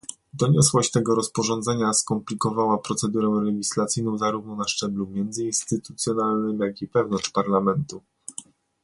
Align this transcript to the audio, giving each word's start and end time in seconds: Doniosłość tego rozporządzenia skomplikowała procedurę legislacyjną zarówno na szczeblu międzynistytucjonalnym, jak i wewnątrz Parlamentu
Doniosłość 0.33 0.91
tego 0.91 1.15
rozporządzenia 1.15 1.93
skomplikowała 1.93 2.77
procedurę 2.77 3.41
legislacyjną 3.45 4.17
zarówno 4.17 4.55
na 4.55 4.67
szczeblu 4.67 5.07
międzynistytucjonalnym, 5.07 6.59
jak 6.59 6.81
i 6.81 6.87
wewnątrz 6.87 7.29
Parlamentu 7.29 8.01